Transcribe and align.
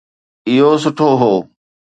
اهو 0.51 0.71
سٺو 0.83 1.09
هو. 1.21 1.33